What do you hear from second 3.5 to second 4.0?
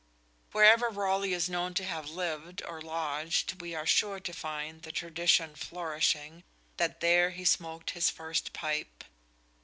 we are